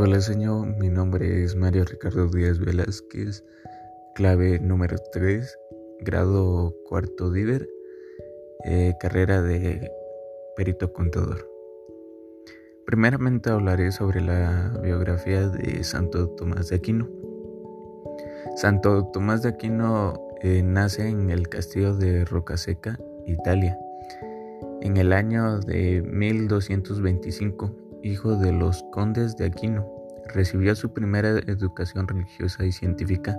[0.00, 3.44] Hola señor, mi nombre es Mario Ricardo Díaz Velázquez,
[4.14, 5.58] clave número 3,
[5.98, 7.68] grado cuarto Diver,
[8.64, 9.90] eh, carrera de
[10.54, 11.50] perito contador.
[12.86, 17.08] Primeramente hablaré sobre la biografía de Santo Tomás de Aquino.
[18.54, 23.76] Santo Tomás de Aquino eh, nace en el castillo de Rocaseca, Italia,
[24.80, 29.86] en el año de 1225 hijo de los condes de Aquino.
[30.34, 33.38] Recibió su primera educación religiosa y científica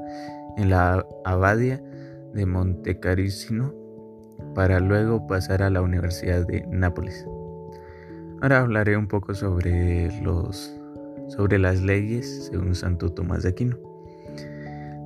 [0.57, 1.81] en la abadía
[2.33, 3.73] de Montecarissino
[4.55, 7.25] para luego pasar a la Universidad de Nápoles.
[8.41, 10.75] Ahora hablaré un poco sobre los
[11.27, 13.77] sobre las leyes según Santo Tomás de Aquino.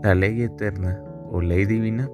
[0.03, 2.09] La ley eterna o ley divina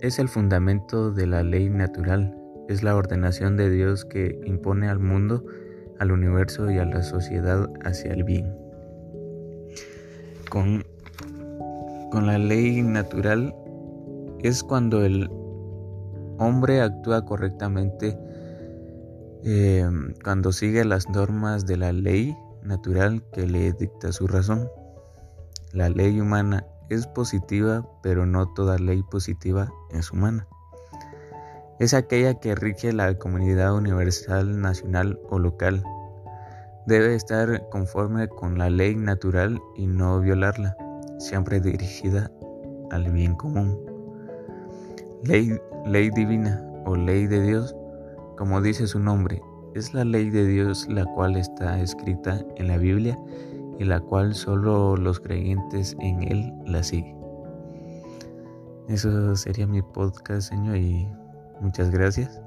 [0.00, 2.36] es el fundamento de la ley natural,
[2.68, 5.44] es la ordenación de Dios que impone al mundo
[5.98, 8.56] al universo y a la sociedad hacia el bien.
[10.50, 10.84] Con,
[12.10, 13.54] con la ley natural
[14.40, 15.28] es cuando el
[16.38, 18.18] hombre actúa correctamente
[19.44, 19.88] eh,
[20.22, 24.68] cuando sigue las normas de la ley natural que le dicta su razón.
[25.72, 30.46] La ley humana es positiva, pero no toda ley positiva es humana
[31.78, 35.82] es aquella que rige la comunidad universal, nacional o local.
[36.86, 40.76] Debe estar conforme con la ley natural y no violarla,
[41.18, 42.30] siempre dirigida
[42.90, 43.78] al bien común.
[45.24, 47.74] Ley, ley divina o ley de Dios,
[48.36, 49.40] como dice su nombre,
[49.74, 53.18] es la ley de Dios la cual está escrita en la Biblia
[53.78, 57.16] y la cual solo los creyentes en Él la siguen.
[58.88, 61.08] Eso sería mi podcast, Señor, y
[61.64, 62.42] Muchas gracias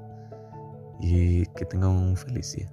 [1.00, 2.70] y que tengan un feliz día.